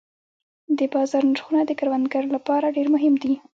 [0.77, 3.33] د بازار نرخونه د کروندګر لپاره ډېر مهم دي.